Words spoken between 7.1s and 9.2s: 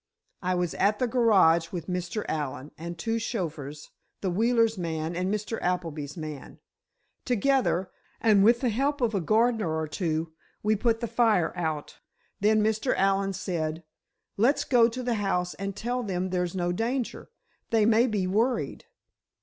Together, and with the help of